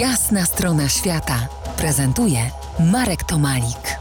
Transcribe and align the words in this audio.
Jasna 0.00 0.44
strona 0.44 0.88
świata 0.88 1.48
prezentuje 1.76 2.38
Marek 2.92 3.24
Tomalik. 3.24 3.98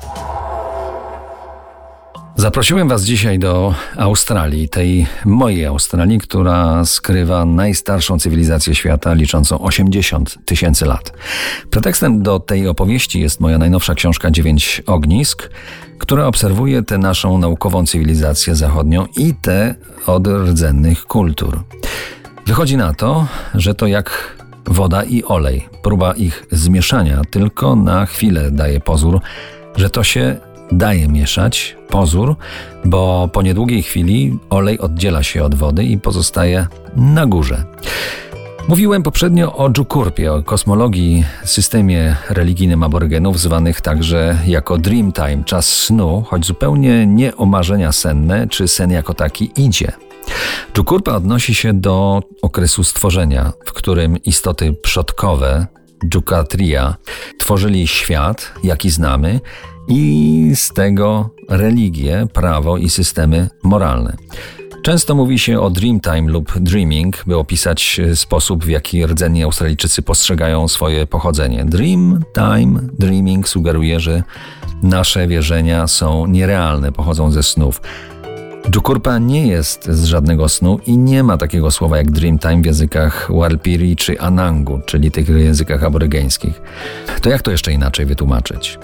Zaprosiłem 2.35 2.89
Was 2.89 3.03
dzisiaj 3.03 3.39
do 3.39 3.73
Australii, 3.97 4.69
tej 4.69 5.07
mojej 5.25 5.65
Australii, 5.65 6.19
która 6.19 6.85
skrywa 6.85 7.45
najstarszą 7.45 8.19
cywilizację 8.19 8.75
świata, 8.75 9.13
liczącą 9.13 9.59
80 9.59 10.37
tysięcy 10.45 10.85
lat. 10.85 11.13
Pretekstem 11.69 12.23
do 12.23 12.39
tej 12.39 12.67
opowieści 12.67 13.19
jest 13.19 13.39
moja 13.39 13.57
najnowsza 13.57 13.95
książka 13.95 14.31
Dziewięć 14.31 14.81
Ognisk, 14.85 15.49
która 15.97 16.27
obserwuje 16.27 16.83
tę 16.83 16.97
naszą 16.97 17.37
naukową 17.37 17.85
cywilizację 17.85 18.55
zachodnią 18.55 19.05
i 19.17 19.33
te 19.33 19.75
od 20.05 20.27
rdzennych 20.27 21.05
kultur. 21.05 21.63
Wychodzi 22.45 22.77
na 22.77 22.93
to, 22.93 23.27
że 23.53 23.75
to 23.75 23.87
jak 23.87 24.35
woda 24.67 25.03
i 25.03 25.23
olej. 25.23 25.69
Próba 25.81 26.13
ich 26.13 26.47
zmieszania 26.51 27.21
tylko 27.29 27.75
na 27.75 28.05
chwilę 28.05 28.51
daje 28.51 28.79
pozór, 28.79 29.19
że 29.75 29.89
to 29.89 30.03
się 30.03 30.35
daje 30.71 31.07
mieszać, 31.07 31.75
pozór, 31.89 32.35
bo 32.85 33.29
po 33.33 33.41
niedługiej 33.41 33.83
chwili 33.83 34.39
olej 34.49 34.79
oddziela 34.79 35.23
się 35.23 35.43
od 35.43 35.55
wody 35.55 35.83
i 35.83 35.97
pozostaje 35.97 36.67
na 36.95 37.25
górze. 37.25 37.63
Mówiłem 38.67 39.03
poprzednio 39.03 39.55
o 39.55 39.69
Dżukurpie, 39.69 40.33
o 40.33 40.43
kosmologii, 40.43 41.25
systemie 41.43 42.15
religijnym 42.29 42.83
aborygenów, 42.83 43.39
zwanych 43.39 43.81
także 43.81 44.37
jako 44.47 44.77
Dreamtime, 44.77 45.43
czas 45.45 45.65
snu, 45.67 46.23
choć 46.27 46.45
zupełnie 46.45 47.05
nie 47.05 47.35
o 47.35 47.45
marzenia 47.45 47.91
senne, 47.91 48.47
czy 48.47 48.67
sen 48.67 48.91
jako 48.91 49.13
taki 49.13 49.51
idzie. 49.57 49.91
Dżukurpa 50.73 51.15
odnosi 51.15 51.55
się 51.55 51.73
do 51.73 52.21
okresu 52.41 52.83
stworzenia, 52.83 53.53
w 53.65 53.73
którym 53.73 54.23
istoty 54.23 54.73
przodkowe, 54.73 55.67
Dżukatria, 56.09 56.95
tworzyli 57.39 57.87
świat, 57.87 58.53
jaki 58.63 58.89
znamy, 58.89 59.39
i 59.87 60.51
z 60.55 60.73
tego 60.73 61.29
religie, 61.49 62.27
prawo 62.33 62.77
i 62.77 62.89
systemy 62.89 63.49
moralne. 63.63 64.17
Często 64.83 65.15
mówi 65.15 65.39
się 65.39 65.59
o 65.59 65.69
Dreamtime 65.69 66.31
lub 66.31 66.59
Dreaming, 66.59 67.23
by 67.27 67.37
opisać 67.37 68.01
sposób, 68.15 68.65
w 68.65 68.69
jaki 68.69 69.05
rdzenni 69.05 69.43
Australijczycy 69.43 70.01
postrzegają 70.01 70.67
swoje 70.67 71.07
pochodzenie. 71.07 71.65
Dreamtime, 71.65 72.79
Dreaming 72.99 73.49
sugeruje, 73.49 73.99
że 73.99 74.23
nasze 74.83 75.27
wierzenia 75.27 75.87
są 75.87 76.25
nierealne, 76.25 76.91
pochodzą 76.91 77.31
ze 77.31 77.43
snów. 77.43 77.81
Dżukurpa 78.69 79.17
nie 79.17 79.47
jest 79.47 79.85
z 79.85 80.05
żadnego 80.05 80.49
snu 80.49 80.79
i 80.85 80.97
nie 80.97 81.23
ma 81.23 81.37
takiego 81.37 81.71
słowa 81.71 81.97
jak 81.97 82.11
Dreamtime 82.11 82.61
w 82.61 82.65
językach 82.65 83.31
Warlpiri 83.33 83.95
czy 83.95 84.19
Anangu, 84.19 84.79
czyli 84.85 85.11
tych 85.11 85.29
językach 85.29 85.83
aborygeńskich. 85.83 86.61
To 87.21 87.29
jak 87.29 87.41
to 87.41 87.51
jeszcze 87.51 87.73
inaczej 87.73 88.05
wytłumaczyć? 88.05 88.79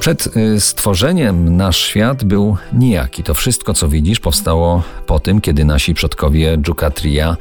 Przed 0.00 0.36
y, 0.36 0.60
stworzeniem 0.60 1.56
nasz 1.56 1.78
świat 1.78 2.24
był 2.24 2.56
nijaki. 2.72 3.22
To 3.22 3.34
wszystko, 3.34 3.74
co 3.74 3.88
widzisz, 3.88 4.20
powstało 4.20 4.82
po 5.06 5.20
tym, 5.20 5.40
kiedy 5.40 5.64
nasi 5.64 5.94
przodkowie 5.94 6.58
Dżukatria 6.58 7.36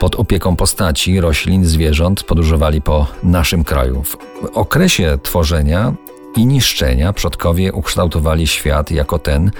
pod 0.00 0.16
opieką 0.16 0.56
postaci, 0.56 1.20
roślin, 1.20 1.64
zwierząt 1.64 2.22
podróżowali 2.22 2.82
po 2.82 3.06
naszym 3.22 3.64
kraju. 3.64 4.02
W 4.02 4.16
okresie 4.54 5.18
tworzenia 5.22 5.94
i 6.36 6.46
niszczenia 6.46 7.12
przodkowie 7.12 7.72
ukształtowali 7.72 8.46
świat 8.46 8.90
jako 8.90 9.18
ten, 9.18 9.50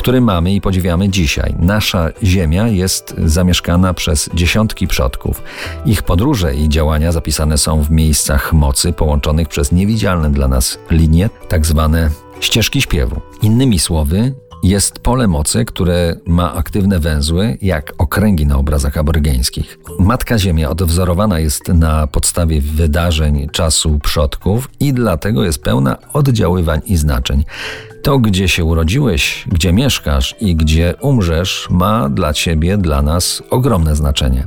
który 0.00 0.20
mamy 0.20 0.52
i 0.54 0.60
podziwiamy 0.60 1.08
dzisiaj. 1.08 1.54
Nasza 1.58 2.08
Ziemia 2.22 2.68
jest 2.68 3.14
zamieszkana 3.24 3.94
przez 3.94 4.30
dziesiątki 4.34 4.86
przodków. 4.86 5.42
Ich 5.86 6.02
podróże 6.02 6.54
i 6.54 6.68
działania 6.68 7.12
zapisane 7.12 7.58
są 7.58 7.82
w 7.82 7.90
miejscach 7.90 8.52
mocy 8.52 8.92
połączonych 8.92 9.48
przez 9.48 9.72
niewidzialne 9.72 10.30
dla 10.30 10.48
nas 10.48 10.78
linie, 10.90 11.30
tak 11.48 11.66
zwane 11.66 12.10
ścieżki 12.40 12.82
śpiewu. 12.82 13.20
Innymi 13.42 13.78
słowy, 13.78 14.34
jest 14.62 14.98
pole 14.98 15.28
mocy, 15.28 15.64
które 15.64 16.16
ma 16.26 16.54
aktywne 16.54 16.98
węzły, 16.98 17.58
jak 17.62 17.92
okręgi 17.98 18.46
na 18.46 18.56
obrazach 18.56 18.96
aborygeńskich. 18.96 19.78
Matka 19.98 20.38
Ziemia 20.38 20.70
odwzorowana 20.70 21.38
jest 21.38 21.68
na 21.68 22.06
podstawie 22.06 22.60
wydarzeń 22.60 23.48
czasu 23.52 23.98
przodków 23.98 24.70
i 24.80 24.92
dlatego 24.92 25.44
jest 25.44 25.62
pełna 25.62 25.96
oddziaływań 26.12 26.80
i 26.86 26.96
znaczeń. 26.96 27.44
To, 28.02 28.18
gdzie 28.18 28.48
się 28.48 28.64
urodziłeś, 28.64 29.44
gdzie 29.48 29.72
mieszkasz 29.72 30.36
i 30.40 30.56
gdzie 30.56 30.94
umrzesz, 31.00 31.68
ma 31.70 32.08
dla 32.08 32.32
ciebie, 32.32 32.78
dla 32.78 33.02
nas 33.02 33.42
ogromne 33.50 33.96
znaczenie. 33.96 34.46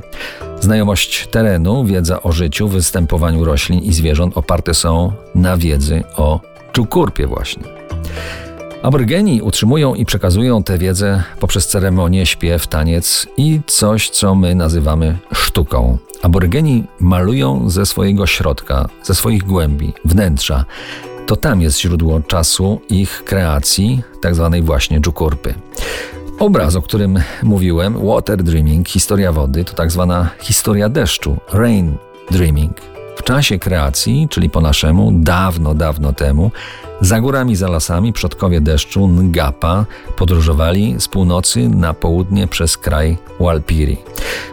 Znajomość 0.60 1.26
terenu, 1.26 1.84
wiedza 1.84 2.22
o 2.22 2.32
życiu, 2.32 2.68
występowaniu 2.68 3.44
roślin 3.44 3.80
i 3.80 3.92
zwierząt 3.92 4.36
oparte 4.36 4.74
są 4.74 5.12
na 5.34 5.56
wiedzy 5.56 6.02
o 6.16 6.40
czukurpie 6.72 7.26
właśnie. 7.26 7.62
Aborygeni 8.84 9.42
utrzymują 9.42 9.94
i 9.94 10.04
przekazują 10.04 10.62
tę 10.62 10.78
wiedzę 10.78 11.22
poprzez 11.40 11.66
ceremonię, 11.66 12.26
śpiew, 12.26 12.66
taniec 12.66 13.26
i 13.36 13.60
coś, 13.66 14.10
co 14.10 14.34
my 14.34 14.54
nazywamy 14.54 15.18
sztuką. 15.32 15.98
Aborygeni 16.22 16.84
malują 17.00 17.70
ze 17.70 17.86
swojego 17.86 18.26
środka, 18.26 18.88
ze 19.02 19.14
swoich 19.14 19.42
głębi, 19.42 19.92
wnętrza. 20.04 20.64
To 21.26 21.36
tam 21.36 21.60
jest 21.60 21.80
źródło 21.80 22.20
czasu 22.20 22.80
ich 22.88 23.24
kreacji, 23.24 24.02
tak 24.20 24.34
zwanej 24.34 24.62
właśnie 24.62 25.00
dżukurpy. 25.00 25.54
Obraz, 26.38 26.76
o 26.76 26.82
którym 26.82 27.18
mówiłem, 27.42 28.06
Water 28.06 28.42
Dreaming, 28.42 28.88
historia 28.88 29.32
wody, 29.32 29.64
to 29.64 29.74
tak 29.74 29.90
zwana 29.90 30.30
historia 30.40 30.88
deszczu, 30.88 31.36
Rain 31.52 31.96
Dreaming. 32.30 32.80
W 33.16 33.22
czasie 33.22 33.58
kreacji, 33.58 34.26
czyli 34.30 34.50
po 34.50 34.60
naszemu, 34.60 35.12
dawno, 35.12 35.74
dawno 35.74 36.12
temu, 36.12 36.50
za 37.04 37.20
górami, 37.20 37.56
za 37.56 37.68
lasami 37.68 38.12
przodkowie 38.12 38.60
deszczu 38.60 39.08
Ngapa 39.08 39.86
podróżowali 40.16 40.94
z 40.98 41.08
północy 41.08 41.68
na 41.68 41.94
południe 41.94 42.46
przez 42.46 42.76
kraj 42.76 43.18
Walpiri. 43.40 43.96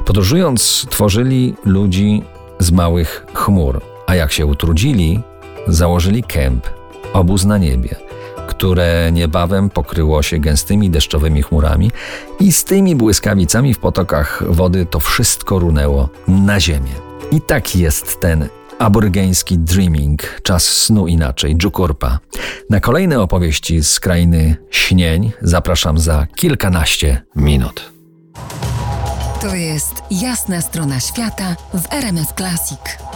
Podróżując, 0.06 0.86
tworzyli 0.90 1.56
ludzi 1.66 2.24
z 2.60 2.72
małych 2.72 3.26
chmur, 3.34 3.82
a 4.08 4.16
jak 4.16 4.32
się 4.32 4.46
utrudzili, 4.46 5.22
założyli 5.68 6.24
kęp, 6.24 6.70
obóz 7.14 7.46
na 7.46 7.58
niebie 7.58 7.96
które 8.48 9.12
niebawem 9.12 9.70
pokryło 9.70 10.24
się 10.24 10.40
gęstymi 10.40 10.90
deszczowymi 10.90 11.44
chmurami 11.44 11.92
i 12.40 12.52
z 12.52 12.64
tymi 12.64 12.96
błyskawicami 12.96 13.74
w 13.74 13.80
potokach 13.80 14.44
wody 14.48 14.86
to 14.86 15.00
wszystko 15.00 15.60
runęło 15.60 16.10
na 16.28 16.60
ziemię. 16.60 16.92
I 17.32 17.42
tak 17.42 17.76
jest 17.76 18.20
ten 18.20 18.48
aborygeński 18.82 19.58
dreaming, 19.60 20.42
czas 20.44 20.64
snu 20.64 21.08
inaczej, 21.08 21.56
Dżukurpa. 21.56 22.20
Na 22.70 22.80
kolejne 22.80 23.20
opowieści 23.20 23.84
z 23.84 24.00
krainy 24.00 24.56
śnień 24.72 25.32
zapraszam 25.42 25.98
za 25.98 26.28
kilkanaście 26.36 27.22
minut. 27.36 27.92
To 29.42 29.56
jest 29.56 30.04
jasna 30.12 30.62
strona 30.62 31.00
świata 31.00 31.56
w 31.74 31.94
RMS 31.94 32.34
Classic. 32.38 33.11